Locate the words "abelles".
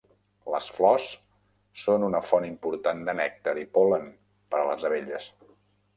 4.91-5.29